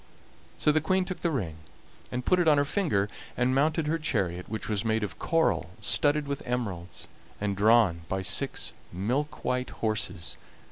[0.57, 1.57] So the Queen took the ring
[2.11, 3.07] and put it on her finger,
[3.37, 7.07] and mounted her chariot, which was made of coral studded with emeralds,
[7.39, 10.37] and drawn by six milk white horses.